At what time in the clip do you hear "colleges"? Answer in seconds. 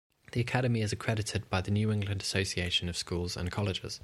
3.51-3.99